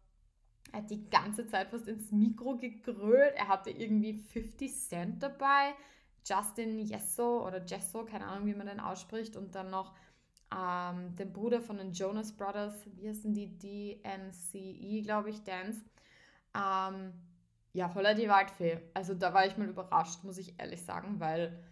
er 0.73 0.79
hat 0.79 0.91
die 0.91 1.09
ganze 1.11 1.47
Zeit 1.47 1.69
fast 1.69 1.89
ins 1.89 2.11
Mikro 2.11 2.57
gegrölt. 2.57 3.35
Er 3.37 3.49
hatte 3.49 3.71
irgendwie 3.71 4.15
50 4.15 4.75
Cent 4.75 5.23
dabei. 5.23 5.75
Justin 6.27 6.81
Jesso 6.81 7.47
oder 7.47 7.65
Jesso, 7.65 8.05
keine 8.05 8.27
Ahnung, 8.27 8.47
wie 8.47 8.55
man 8.55 8.67
den 8.67 8.81
ausspricht. 8.81 9.37
Und 9.37 9.55
dann 9.55 9.71
noch 9.71 9.95
ähm, 10.55 11.17
den 11.17 11.33
Bruder 11.33 11.61
von 11.61 11.79
den 11.79 11.93
Jonas 11.93 12.33
Brothers, 12.33 12.75
wie 12.97 13.09
heißen 13.09 13.33
die? 13.33 13.59
DNCE, 13.59 15.03
glaube 15.03 15.31
ich, 15.31 15.43
Dance. 15.45 15.81
Ähm, 16.55 17.13
ja, 17.73 17.89
voller 17.89 18.15
die 18.15 18.29
Waldfee. 18.29 18.81
Also 18.95 19.15
da 19.15 19.33
war 19.33 19.47
ich 19.47 19.57
mal 19.57 19.69
überrascht, 19.69 20.25
muss 20.25 20.39
ich 20.39 20.59
ehrlich 20.59 20.83
sagen, 20.83 21.21
weil 21.21 21.63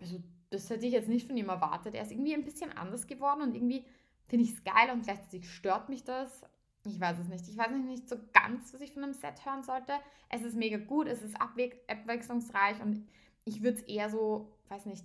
also 0.00 0.22
das 0.50 0.68
hätte 0.70 0.86
ich 0.86 0.92
jetzt 0.92 1.08
nicht 1.08 1.26
von 1.26 1.36
ihm 1.36 1.48
erwartet. 1.48 1.94
Er 1.94 2.02
ist 2.02 2.10
irgendwie 2.10 2.34
ein 2.34 2.44
bisschen 2.44 2.72
anders 2.76 3.06
geworden 3.06 3.42
und 3.42 3.54
irgendwie 3.54 3.84
finde 4.30 4.44
ich 4.44 4.52
es 4.52 4.64
geil 4.64 4.90
und 4.92 5.02
gleichzeitig 5.02 5.50
stört 5.52 5.88
mich 5.88 6.04
das. 6.04 6.46
Ich 6.86 6.98
weiß 6.98 7.18
es 7.18 7.28
nicht. 7.28 7.46
Ich 7.48 7.58
weiß 7.58 7.70
nicht 7.72 8.08
so 8.08 8.16
ganz, 8.32 8.72
was 8.72 8.80
ich 8.80 8.92
von 8.92 9.02
einem 9.02 9.12
Set 9.12 9.44
hören 9.44 9.62
sollte. 9.62 9.92
Es 10.30 10.42
ist 10.42 10.56
mega 10.56 10.78
gut, 10.78 11.08
es 11.08 11.22
ist 11.22 11.36
abwechslungsreich 11.38 12.80
und 12.80 13.06
ich 13.44 13.62
würde 13.62 13.78
es 13.78 13.82
eher 13.82 14.08
so, 14.08 14.56
weiß 14.68 14.86
nicht, 14.86 15.04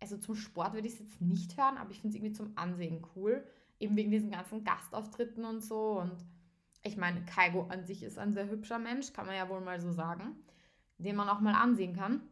also 0.00 0.16
zum 0.18 0.36
Sport 0.36 0.74
würde 0.74 0.86
ich 0.86 0.94
es 0.94 1.00
jetzt 1.00 1.20
nicht 1.20 1.56
hören, 1.56 1.76
aber 1.78 1.90
ich 1.90 2.00
finde 2.00 2.16
es 2.16 2.22
irgendwie 2.22 2.36
zum 2.36 2.52
Ansehen 2.56 3.04
cool. 3.16 3.44
Eben 3.80 3.96
wegen 3.96 4.10
diesen 4.10 4.30
ganzen 4.30 4.62
Gastauftritten 4.62 5.44
und 5.44 5.60
so. 5.60 5.98
Und 5.98 6.16
ich 6.82 6.96
meine, 6.96 7.24
Kaigo 7.24 7.66
an 7.68 7.84
sich 7.84 8.02
ist 8.02 8.18
ein 8.18 8.32
sehr 8.32 8.48
hübscher 8.48 8.78
Mensch, 8.78 9.12
kann 9.12 9.26
man 9.26 9.34
ja 9.34 9.48
wohl 9.48 9.60
mal 9.60 9.80
so 9.80 9.90
sagen, 9.90 10.36
den 10.98 11.16
man 11.16 11.28
auch 11.28 11.40
mal 11.40 11.54
ansehen 11.54 11.96
kann. 11.96 12.22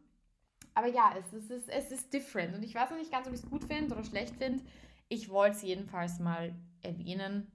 aber 0.75 0.87
ja, 0.87 1.13
es, 1.17 1.33
es, 1.33 1.49
ist, 1.49 1.69
es 1.69 1.91
ist 1.91 2.13
different. 2.13 2.55
Und 2.55 2.63
ich 2.63 2.75
weiß 2.75 2.91
noch 2.91 2.97
nicht 2.97 3.11
ganz, 3.11 3.27
ob 3.27 3.33
ich 3.33 3.39
es 3.39 3.49
gut 3.49 3.63
finde 3.63 3.93
oder 3.95 4.03
schlecht 4.03 4.35
finde. 4.35 4.63
Ich 5.09 5.29
wollte 5.29 5.57
es 5.57 5.61
jedenfalls 5.61 6.19
mal 6.19 6.55
erwähnen. 6.81 7.51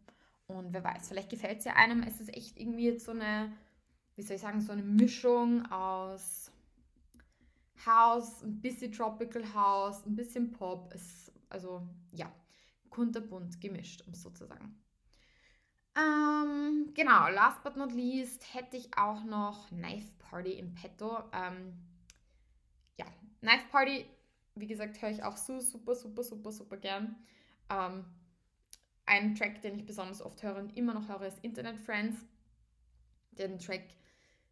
Und 0.47 0.73
wer 0.73 0.85
weiß, 0.85 1.09
vielleicht 1.09 1.31
gefällt 1.31 1.61
es 1.61 1.65
ja 1.65 1.75
einem. 1.75 2.03
Es 2.03 2.21
ist 2.21 2.35
echt 2.35 2.59
irgendwie 2.59 2.87
jetzt 2.87 3.05
so 3.05 3.13
eine, 3.13 3.53
wie 4.17 4.23
soll 4.23 4.37
ich 4.37 4.43
sagen, 4.43 4.61
so 4.61 4.73
eine 4.73 4.83
Mischung 4.83 5.65
aus 5.71 6.51
House, 7.87 8.43
ein 8.43 8.61
bisschen 8.61 8.93
Tropical 8.93 9.55
House, 9.55 10.05
ein 10.07 10.15
bisschen 10.15 10.53
Pop. 10.53 10.93
Es, 10.95 11.33
also 11.49 11.87
ja, 12.13 12.33
kunterbunt 12.91 13.61
gemischt, 13.61 14.03
um 14.07 14.13
es 14.13 14.23
so 14.23 14.31
zu 14.31 14.47
sagen. 14.47 14.79
Ähm, 15.95 16.91
genau, 16.95 17.29
last 17.29 17.63
but 17.63 17.77
not 17.77 17.93
least 17.93 18.55
hätte 18.55 18.77
ich 18.77 18.97
auch 18.97 19.25
noch 19.25 19.69
Knife 19.69 20.11
Party 20.19 20.53
im 20.53 20.75
Petto. 20.75 21.19
Ähm, 21.33 21.75
ja, 22.99 23.07
Knife 23.41 23.67
Party, 23.71 24.07
wie 24.55 24.67
gesagt, 24.67 25.01
höre 25.03 25.11
ich 25.11 25.23
auch 25.23 25.37
so 25.37 25.61
super, 25.61 25.95
super, 25.95 26.23
super, 26.23 26.53
super 26.53 26.77
gern. 26.77 27.17
Ähm, 27.73 28.05
ein 29.07 29.35
Track, 29.35 29.63
den 29.63 29.75
ich 29.75 29.87
besonders 29.87 30.23
oft 30.23 30.43
höre 30.43 30.57
und 30.57 30.77
immer 30.77 30.95
noch 30.95 31.09
höre, 31.09 31.27
ist 31.27 31.43
Internet 31.43 31.79
Friends. 31.79 32.17
Den 33.33 33.59
Track, 33.59 33.85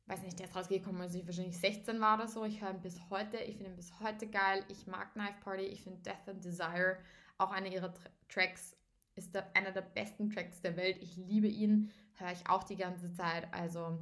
weiß 0.07 0.23
nicht, 0.23 0.39
der 0.39 0.47
ist 0.47 0.57
rausgekommen, 0.57 1.03
als 1.03 1.15
ich 1.15 1.27
wahrscheinlich 1.27 1.59
16 1.59 2.00
war 2.00 2.17
oder 2.17 2.29
so. 2.29 2.45
Ich 2.45 2.61
höre 2.61 2.71
ihn 2.71 2.81
bis 2.81 2.99
heute. 3.11 3.37
Ich 3.39 3.57
finde 3.57 3.73
ihn 3.73 3.77
bis 3.77 4.00
heute 4.00 4.27
geil. 4.27 4.65
Ich 4.69 4.87
mag 4.87 5.12
Knife 5.12 5.41
Party. 5.45 5.65
Ich 5.65 5.83
finde 5.83 6.00
Death 6.00 6.29
and 6.29 6.45
Desire 6.45 6.99
auch 7.39 7.50
eine 7.50 7.73
ihrer 7.73 7.93
Tra 7.93 8.11
Tracks 8.29 8.77
ist 9.17 9.35
der, 9.35 9.55
einer 9.57 9.73
der 9.73 9.83
besten 9.83 10.31
Tracks 10.31 10.61
der 10.61 10.77
Welt. 10.77 10.99
Ich 11.00 11.17
liebe 11.17 11.49
ihn, 11.49 11.91
höre 12.15 12.33
ich 12.33 12.49
auch 12.49 12.62
die 12.62 12.77
ganze 12.77 13.12
Zeit. 13.12 13.53
Also 13.53 13.99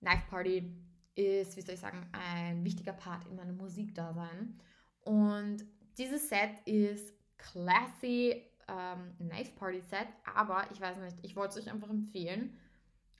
Knife 0.00 0.24
Party 0.28 0.72
ist, 1.14 1.56
wie 1.56 1.62
soll 1.62 1.74
ich 1.74 1.80
sagen, 1.80 2.06
ein 2.12 2.64
wichtiger 2.64 2.92
Part 2.92 3.26
in 3.26 3.36
meinem 3.36 3.56
Musikdasein. 3.56 4.60
Und 5.00 5.64
dieses 5.98 6.28
Set 6.28 6.50
ist 6.66 7.14
classy, 7.40 8.42
ähm, 8.68 9.14
Knife 9.18 9.52
Party 9.56 9.80
Set, 9.80 10.06
aber 10.34 10.64
ich 10.72 10.80
weiß 10.80 10.98
nicht, 10.98 11.16
ich 11.22 11.36
wollte 11.36 11.58
es 11.58 11.64
euch 11.64 11.72
einfach 11.72 11.90
empfehlen. 11.90 12.56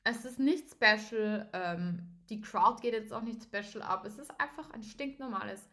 Es 0.05 0.25
ist 0.25 0.39
nicht 0.39 0.71
special, 0.71 1.49
ähm, 1.53 2.09
die 2.29 2.41
Crowd 2.41 2.81
geht 2.81 2.95
jetzt 2.95 3.13
auch 3.13 3.23
nicht 3.23 3.43
special 3.43 3.83
ab. 3.83 4.05
Es 4.07 4.19
ist 4.19 4.31
einfach 4.41 4.71
ein 4.71 4.83
stinknormales 4.83 5.69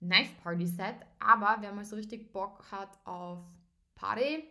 Knife 0.00 0.34
Party 0.42 0.66
Set, 0.66 0.96
aber 1.18 1.58
wer 1.60 1.72
mal 1.72 1.84
so 1.84 1.96
richtig 1.96 2.32
Bock 2.32 2.64
hat 2.70 2.98
auf 3.04 3.44
Party, 3.94 4.44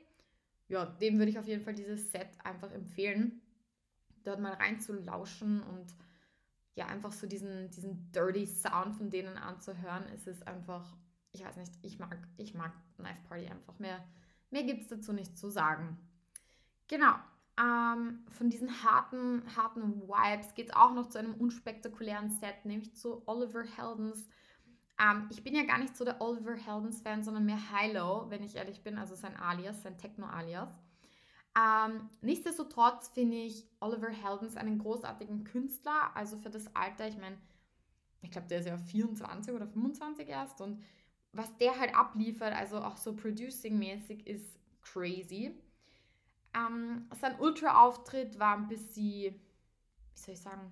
ja, 0.68 0.86
dem 0.86 1.18
würde 1.18 1.32
ich 1.32 1.39
auf 1.39 1.48
jeden 1.48 1.63
Fall 1.63 1.74
dieses 1.74 2.12
Set 2.12 2.29
einfach 2.44 2.72
empfehlen, 2.72 3.41
dort 4.24 4.39
mal 4.39 4.53
reinzulauschen 4.53 5.63
und 5.63 5.96
ja, 6.75 6.86
einfach 6.86 7.12
so 7.12 7.27
diesen, 7.27 7.70
diesen 7.72 8.12
dirty 8.12 8.46
Sound 8.46 8.96
von 8.96 9.10
denen 9.10 9.38
anzuhören. 9.38 10.06
Es 10.13 10.27
ist 10.27 10.48
einfach, 10.48 10.96
ich 11.31 11.43
weiß 11.43 11.57
nicht, 11.57 11.74
ich 11.81 12.00
mag, 12.00 12.17
ich 12.38 12.53
mag 12.53 12.71
Knife 12.98 13.21
Party 13.27 13.48
einfach. 13.48 13.77
Mehr, 13.79 14.03
mehr 14.50 14.63
gibt 14.63 14.81
es 14.81 14.88
dazu 14.88 15.13
nicht 15.13 15.38
zu 15.38 15.50
sagen. 15.50 15.98
Genau, 16.88 17.15
ähm, 17.59 18.25
von 18.29 18.50
diesen 18.50 18.83
harten, 18.83 19.43
harten 19.55 20.01
Vibes 20.01 20.55
geht 20.55 20.69
es 20.69 20.75
auch 20.75 20.93
noch 20.93 21.09
zu 21.09 21.19
einem 21.19 21.36
unspektakulären 21.36 22.29
Set, 22.29 22.65
nämlich 22.65 22.95
zu 22.95 23.21
Oliver 23.27 23.63
Heldens 23.63 24.27
ähm, 25.00 25.27
ich 25.31 25.43
bin 25.43 25.55
ja 25.55 25.63
gar 25.63 25.77
nicht 25.77 25.95
so 25.95 26.03
der 26.03 26.21
Oliver 26.21 26.55
Heldens-Fan, 26.55 27.24
sondern 27.24 27.45
mehr 27.45 27.59
Hilo, 27.71 28.29
wenn 28.29 28.43
ich 28.43 28.55
ehrlich 28.55 28.83
bin, 28.83 28.98
also 28.98 29.15
sein 29.15 29.38
Alias, 29.38 29.81
sein 29.81 29.98
Techno-Alias. 29.98 30.69
Ähm, 31.57 32.09
nichtsdestotrotz 32.21 33.07
finde 33.09 33.38
ich 33.38 33.65
Oliver 33.79 34.09
Heldens 34.09 34.57
einen 34.57 34.77
großartigen 34.77 35.45
Künstler, 35.45 36.15
also 36.15 36.38
für 36.38 36.50
das 36.50 36.75
Alter, 36.75 37.07
ich 37.07 37.17
meine, 37.17 37.38
ich 38.21 38.31
glaube, 38.31 38.48
der 38.48 38.59
ist 38.59 38.67
ja 38.67 38.77
24 38.77 39.53
oder 39.53 39.67
25 39.67 40.27
erst 40.27 40.59
und 40.59 40.83
was 41.31 41.55
der 41.57 41.79
halt 41.79 41.95
abliefert, 41.95 42.53
also 42.53 42.79
auch 42.79 42.98
so 42.98 43.13
producing-mäßig, 43.13 44.25
ist 44.25 44.59
crazy. 44.81 45.55
Ähm, 46.55 47.07
sein 47.19 47.39
Ultra-Auftritt 47.39 48.39
war 48.39 48.57
ein 48.57 48.67
bisschen, 48.67 49.36
wie 49.36 50.19
soll 50.19 50.33
ich 50.33 50.41
sagen, 50.41 50.71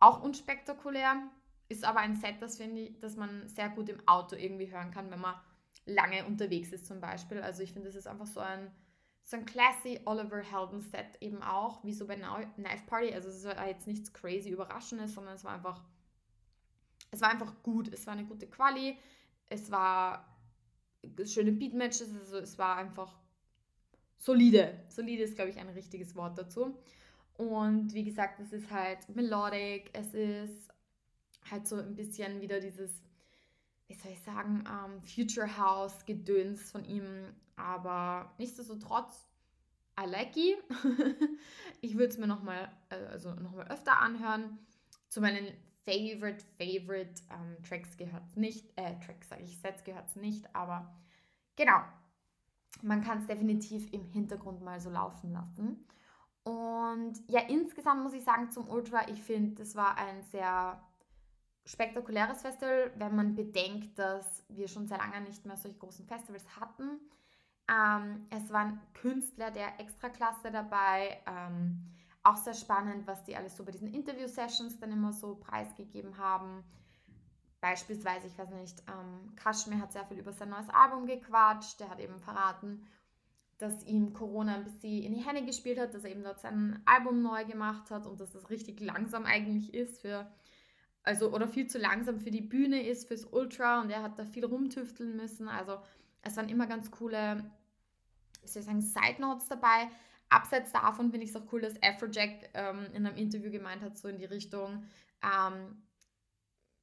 auch 0.00 0.22
unspektakulär. 0.22 1.30
Ist 1.68 1.84
aber 1.84 2.00
ein 2.00 2.16
Set, 2.16 2.42
das 2.42 2.58
finde 2.58 2.82
ich, 2.82 2.98
dass 2.98 3.16
man 3.16 3.48
sehr 3.48 3.70
gut 3.70 3.88
im 3.88 4.06
Auto 4.06 4.36
irgendwie 4.36 4.70
hören 4.70 4.90
kann, 4.90 5.10
wenn 5.10 5.20
man 5.20 5.36
lange 5.86 6.24
unterwegs 6.26 6.72
ist 6.72 6.86
zum 6.86 7.00
Beispiel. 7.00 7.40
Also 7.40 7.62
ich 7.62 7.72
finde, 7.72 7.88
das 7.88 7.96
ist 7.96 8.06
einfach 8.06 8.26
so 8.26 8.40
ein, 8.40 8.70
so 9.22 9.36
ein 9.36 9.46
classy 9.46 10.00
Oliver 10.04 10.42
Helden 10.42 10.80
Set 10.80 11.16
eben 11.20 11.42
auch, 11.42 11.82
wie 11.84 11.94
so 11.94 12.06
bei 12.06 12.16
Knife 12.16 12.84
Party. 12.86 13.14
Also 13.14 13.30
es 13.30 13.44
war 13.44 13.68
jetzt 13.68 13.86
nichts 13.86 14.12
crazy 14.12 14.50
Überraschendes, 14.50 15.14
sondern 15.14 15.34
es 15.34 15.44
war 15.44 15.54
einfach, 15.54 15.82
es 17.10 17.20
war 17.20 17.30
einfach 17.30 17.62
gut. 17.62 17.88
Es 17.88 18.06
war 18.06 18.12
eine 18.12 18.26
gute 18.26 18.48
Quali, 18.48 18.98
es 19.52 19.70
war 19.70 20.26
schöne 21.24 21.52
Beatmatches, 21.52 22.14
also 22.18 22.38
es 22.38 22.58
war 22.58 22.76
einfach 22.76 23.14
solide. 24.16 24.80
Solide 24.88 25.24
ist, 25.24 25.34
glaube 25.34 25.50
ich, 25.50 25.58
ein 25.58 25.68
richtiges 25.68 26.16
Wort 26.16 26.38
dazu. 26.38 26.78
Und 27.34 27.92
wie 27.92 28.04
gesagt, 28.04 28.40
es 28.40 28.52
ist 28.52 28.70
halt 28.70 29.08
melodic, 29.14 29.90
es 29.92 30.14
ist 30.14 30.72
halt 31.50 31.66
so 31.66 31.76
ein 31.76 31.94
bisschen 31.94 32.40
wieder 32.40 32.60
dieses, 32.60 33.02
wie 33.88 33.94
soll 33.94 34.12
ich 34.12 34.20
sagen, 34.20 34.64
ähm, 34.66 35.02
Future 35.02 35.58
House 35.58 36.04
Gedöns 36.06 36.70
von 36.70 36.84
ihm. 36.84 37.34
Aber 37.56 38.32
nichtsdestotrotz, 38.38 39.26
I 40.00 40.06
like 40.08 40.36
it. 40.36 40.58
ich 41.80 41.94
würde 41.94 42.08
es 42.08 42.18
mir 42.18 42.26
nochmal, 42.26 42.70
äh, 42.88 42.94
also 43.06 43.34
noch 43.34 43.58
öfter 43.58 44.00
anhören. 44.00 44.58
Zu 45.08 45.20
meinen 45.20 45.52
Favorite, 45.84 46.44
Favorite 46.58 47.22
ähm, 47.30 47.56
Tracks 47.62 47.96
gehört 47.96 48.26
es 48.28 48.36
nicht. 48.36 48.66
Äh, 48.76 48.98
Tracks 49.00 49.28
sage 49.28 49.42
ich, 49.42 49.58
Sets 49.58 49.84
gehört 49.84 50.08
es 50.08 50.16
nicht. 50.16 50.54
Aber 50.54 50.94
genau, 51.56 51.80
man 52.82 53.02
kann 53.02 53.18
es 53.18 53.26
definitiv 53.26 53.92
im 53.92 54.04
Hintergrund 54.06 54.62
mal 54.62 54.80
so 54.80 54.90
laufen 54.90 55.32
lassen. 55.32 55.86
Und 56.44 57.14
ja, 57.28 57.40
insgesamt 57.48 58.02
muss 58.02 58.14
ich 58.14 58.24
sagen 58.24 58.50
zum 58.50 58.68
Ultra, 58.68 59.08
ich 59.08 59.22
finde, 59.22 59.62
das 59.62 59.76
war 59.76 59.96
ein 59.96 60.22
sehr 60.24 60.80
spektakuläres 61.64 62.42
Festival, 62.42 62.92
wenn 62.96 63.14
man 63.14 63.34
bedenkt, 63.34 63.98
dass 63.98 64.44
wir 64.48 64.66
schon 64.66 64.88
sehr 64.88 64.98
lange 64.98 65.20
nicht 65.20 65.46
mehr 65.46 65.56
solche 65.56 65.78
großen 65.78 66.06
Festivals 66.06 66.44
hatten. 66.58 67.00
Ähm, 67.68 68.26
es 68.30 68.50
waren 68.52 68.80
Künstler 68.94 69.50
der 69.52 69.78
Extraklasse 69.78 70.50
dabei. 70.50 71.20
Ähm, 71.26 71.91
auch 72.22 72.36
sehr 72.36 72.54
spannend, 72.54 73.06
was 73.06 73.24
die 73.24 73.36
alles 73.36 73.56
so 73.56 73.64
bei 73.64 73.72
diesen 73.72 73.92
Interview-Sessions 73.92 74.78
dann 74.78 74.92
immer 74.92 75.12
so 75.12 75.34
preisgegeben 75.36 76.18
haben. 76.18 76.64
Beispielsweise, 77.60 78.26
ich 78.26 78.38
weiß 78.38 78.50
nicht, 78.50 78.82
ähm, 78.88 79.34
Kashmir 79.36 79.80
hat 79.80 79.92
sehr 79.92 80.04
viel 80.06 80.18
über 80.18 80.32
sein 80.32 80.50
neues 80.50 80.68
Album 80.68 81.06
gequatscht. 81.06 81.80
Der 81.80 81.90
hat 81.90 82.00
eben 82.00 82.18
verraten, 82.18 82.86
dass 83.58 83.84
ihm 83.84 84.12
Corona 84.12 84.56
ein 84.56 84.64
bisschen 84.64 85.02
in 85.02 85.14
die 85.14 85.24
Hände 85.24 85.44
gespielt 85.44 85.78
hat, 85.78 85.94
dass 85.94 86.04
er 86.04 86.10
eben 86.10 86.24
dort 86.24 86.40
sein 86.40 86.82
Album 86.84 87.22
neu 87.22 87.44
gemacht 87.44 87.90
hat 87.90 88.06
und 88.06 88.20
dass 88.20 88.32
das 88.32 88.50
richtig 88.50 88.80
langsam 88.80 89.24
eigentlich 89.24 89.74
ist 89.74 90.00
für 90.00 90.26
also 91.04 91.32
oder 91.32 91.48
viel 91.48 91.66
zu 91.66 91.78
langsam 91.78 92.20
für 92.20 92.30
die 92.30 92.40
Bühne 92.40 92.86
ist, 92.86 93.08
fürs 93.08 93.24
Ultra 93.24 93.80
und 93.80 93.90
er 93.90 94.02
hat 94.02 94.18
da 94.18 94.24
viel 94.24 94.44
rumtüfteln 94.44 95.16
müssen. 95.16 95.48
Also 95.48 95.78
es 96.22 96.36
waren 96.36 96.48
immer 96.48 96.66
ganz 96.66 96.90
coole, 96.90 97.44
wie 98.40 98.48
soll 98.48 98.62
sagen, 98.62 98.80
Side 98.80 99.20
Notes 99.20 99.48
dabei. 99.48 99.88
Abseits 100.32 100.72
davon 100.72 101.10
finde 101.10 101.24
ich 101.24 101.30
es 101.30 101.36
auch 101.36 101.52
cool, 101.52 101.60
dass 101.60 101.74
Afrojack 101.82 102.50
ähm, 102.54 102.86
in 102.94 103.06
einem 103.06 103.16
Interview 103.16 103.50
gemeint 103.50 103.82
hat, 103.82 103.98
so 103.98 104.08
in 104.08 104.16
die 104.16 104.24
Richtung, 104.24 104.84
ähm, 105.22 105.82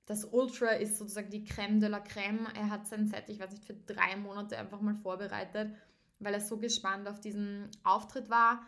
das 0.06 0.25
Ultra 0.25 0.70
ist 0.72 0.98
sozusagen 0.98 1.29
die 1.29 1.44
Creme 1.44 1.79
de 1.79 1.88
la 1.88 2.00
Creme. 2.00 2.48
Er 2.56 2.72
hat 2.72 2.88
sein 2.88 3.08
Set, 3.08 3.25
ich 3.27 3.39
weiß 3.39 3.51
nicht, 3.51 3.65
für 3.65 3.75
drei 3.75 4.15
Monate 4.15 4.58
einfach 4.58 4.82
mal 4.82 4.96
vorbereitet, 4.96 5.72
weil 6.18 6.34
er 6.34 6.41
so 6.41 6.58
gespannt 6.58 7.08
auf 7.08 7.20
diesen 7.20 7.70
Auftritt 7.84 8.27
war. 8.27 8.68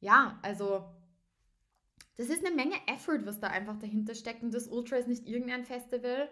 Ja, 0.00 0.38
also 0.42 0.84
das 2.16 2.28
ist 2.28 2.44
eine 2.44 2.54
Menge 2.54 2.76
Effort, 2.86 3.24
was 3.24 3.40
da 3.40 3.48
einfach 3.48 3.78
dahinter 3.78 4.14
steckt. 4.14 4.42
Und 4.42 4.52
das 4.52 4.68
Ultra 4.68 4.96
ist 4.96 5.08
nicht 5.08 5.26
irgendein 5.26 5.64
Festival. 5.64 6.28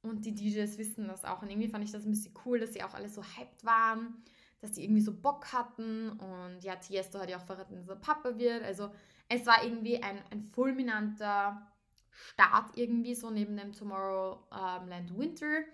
Und 0.00 0.24
die 0.24 0.34
DJs 0.34 0.78
wissen 0.78 1.06
das 1.06 1.24
auch. 1.24 1.42
Und 1.42 1.50
irgendwie 1.50 1.68
fand 1.68 1.84
ich 1.84 1.92
das 1.92 2.06
ein 2.06 2.10
bisschen 2.10 2.34
cool, 2.46 2.60
dass 2.60 2.72
sie 2.72 2.82
auch 2.82 2.94
alle 2.94 3.10
so 3.10 3.22
hyped 3.22 3.64
waren, 3.64 4.22
dass 4.64 4.72
die 4.72 4.84
irgendwie 4.84 5.02
so 5.02 5.12
Bock 5.12 5.52
hatten. 5.52 6.10
Und 6.10 6.64
ja, 6.64 6.76
Tiesto 6.76 7.18
hat 7.18 7.28
ja 7.28 7.36
auch 7.36 7.44
verraten, 7.44 7.76
dass 7.76 7.86
er 7.86 7.96
Papa 7.96 8.38
wird. 8.38 8.62
Also 8.62 8.90
es 9.28 9.44
war 9.44 9.62
irgendwie 9.62 10.02
ein, 10.02 10.18
ein 10.30 10.42
fulminanter 10.42 11.70
Start 12.10 12.76
irgendwie 12.76 13.14
so 13.14 13.30
neben 13.30 13.58
dem 13.58 13.72
Tomorrowland 13.72 15.18
Winter. 15.18 15.64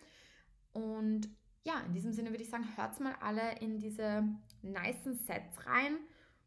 Und 0.73 1.29
ja, 1.63 1.81
in 1.87 1.93
diesem 1.93 2.13
Sinne 2.13 2.31
würde 2.31 2.43
ich 2.43 2.51
sagen, 2.51 2.67
hört 2.77 2.99
mal 2.99 3.15
alle 3.21 3.59
in 3.61 3.79
diese 3.79 4.25
nice 4.63 5.05
Sets 5.05 5.67
rein. 5.67 5.99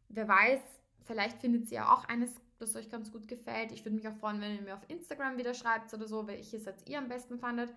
Wer 0.10 0.28
weiß, 0.28 0.60
vielleicht 1.06 1.40
findet 1.40 1.72
ihr 1.72 1.78
ja 1.78 1.94
auch 1.94 2.06
eines 2.06 2.36
das 2.60 2.76
euch 2.76 2.90
ganz 2.90 3.12
gut 3.12 3.28
gefällt. 3.28 3.72
Ich 3.72 3.86
würde 3.86 3.96
mich 3.96 4.08
auch 4.08 4.16
freuen, 4.16 4.42
wenn 4.42 4.56
ihr 4.56 4.62
mir 4.62 4.76
auf 4.76 4.90
Instagram 4.90 5.38
wieder 5.38 5.54
schreibt 5.54 5.94
oder 5.94 6.08
so, 6.08 6.28
welches 6.28 6.66
jetzt 6.66 6.90
ihr 6.90 6.98
am 6.98 7.08
besten 7.08 7.38
fandet. 7.38 7.74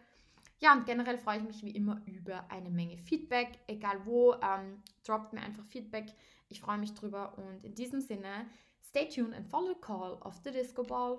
Ja, 0.59 0.73
und 0.73 0.87
generell 0.87 1.19
freue 1.19 1.39
ich 1.39 1.45
mich 1.45 1.63
wie 1.65 1.71
immer 1.71 2.01
über 2.07 2.51
eine 2.51 2.71
Menge 2.71 2.97
Feedback, 2.99 3.59
egal 3.67 4.05
wo. 4.07 4.35
Ähm, 4.35 4.83
droppt 5.05 5.33
mir 5.33 5.41
einfach 5.41 5.65
Feedback. 5.67 6.07
Ich 6.49 6.61
freue 6.61 6.79
mich 6.79 6.95
drüber 6.95 7.37
und 7.37 7.65
in 7.65 7.75
diesem 7.75 8.01
Sinne, 8.01 8.47
stay 8.83 9.09
tuned 9.09 9.35
and 9.35 9.47
follow 9.47 9.75
the 9.75 9.81
call 9.81 10.19
of 10.23 10.41
the 10.45 10.51
Disco 10.51 10.83
Ball. 10.83 11.19